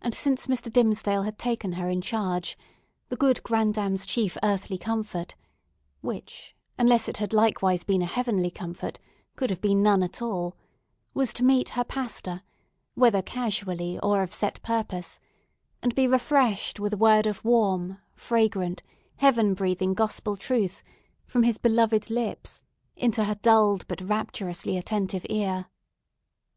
And 0.00 0.14
since 0.14 0.46
Mr. 0.46 0.72
Dimmesdale 0.72 1.24
had 1.24 1.36
taken 1.36 1.72
her 1.72 1.88
in 1.88 2.02
charge, 2.02 2.56
the 3.08 3.16
good 3.16 3.42
grandam's 3.42 4.06
chief 4.06 4.38
earthly 4.44 4.78
comfort—which, 4.78 6.54
unless 6.78 7.08
it 7.08 7.16
had 7.16 7.30
been 7.30 7.36
likewise 7.36 7.84
a 7.88 8.04
heavenly 8.04 8.52
comfort, 8.52 9.00
could 9.34 9.50
have 9.50 9.60
been 9.60 9.82
none 9.82 10.04
at 10.04 10.22
all—was 10.22 11.32
to 11.32 11.42
meet 11.42 11.70
her 11.70 11.82
pastor, 11.82 12.44
whether 12.94 13.22
casually, 13.22 13.98
or 14.04 14.22
of 14.22 14.32
set 14.32 14.62
purpose, 14.62 15.18
and 15.82 15.96
be 15.96 16.06
refreshed 16.06 16.78
with 16.78 16.92
a 16.92 16.96
word 16.96 17.26
of 17.26 17.44
warm, 17.44 17.98
fragrant, 18.14 18.84
heaven 19.16 19.54
breathing 19.54 19.94
Gospel 19.94 20.36
truth, 20.36 20.84
from 21.26 21.42
his 21.42 21.58
beloved 21.58 22.08
lips, 22.08 22.62
into 22.94 23.24
her 23.24 23.34
dulled, 23.34 23.84
but 23.88 24.00
rapturously 24.00 24.78
attentive 24.78 25.26
ear. 25.28 25.66